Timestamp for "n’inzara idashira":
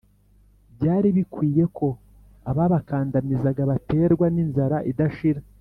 4.35-5.41